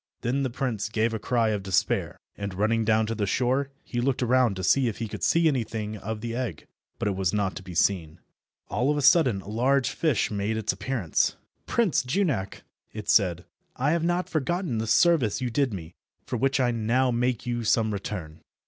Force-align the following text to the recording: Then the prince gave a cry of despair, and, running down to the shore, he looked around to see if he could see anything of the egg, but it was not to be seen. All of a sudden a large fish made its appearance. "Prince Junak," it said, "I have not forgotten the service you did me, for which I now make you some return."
Then 0.21 0.41
the 0.41 0.49
prince 0.49 0.89
gave 0.89 1.13
a 1.13 1.19
cry 1.19 1.49
of 1.49 1.61
despair, 1.61 2.17
and, 2.35 2.55
running 2.55 2.83
down 2.83 3.05
to 3.05 3.13
the 3.13 3.27
shore, 3.27 3.69
he 3.83 4.01
looked 4.01 4.23
around 4.23 4.55
to 4.55 4.63
see 4.63 4.87
if 4.87 4.97
he 4.97 5.07
could 5.07 5.21
see 5.21 5.47
anything 5.47 5.95
of 5.95 6.21
the 6.21 6.33
egg, 6.35 6.65
but 6.97 7.07
it 7.07 7.15
was 7.15 7.35
not 7.35 7.55
to 7.57 7.61
be 7.61 7.75
seen. 7.75 8.19
All 8.67 8.89
of 8.89 8.97
a 8.97 9.03
sudden 9.03 9.43
a 9.43 9.47
large 9.47 9.91
fish 9.91 10.31
made 10.31 10.57
its 10.57 10.73
appearance. 10.73 11.35
"Prince 11.67 12.01
Junak," 12.01 12.63
it 12.91 13.09
said, 13.09 13.45
"I 13.75 13.91
have 13.91 14.03
not 14.03 14.27
forgotten 14.27 14.79
the 14.79 14.87
service 14.87 15.39
you 15.39 15.51
did 15.51 15.71
me, 15.71 15.93
for 16.25 16.35
which 16.35 16.59
I 16.59 16.71
now 16.71 17.11
make 17.11 17.45
you 17.45 17.63
some 17.63 17.93
return." 17.93 18.41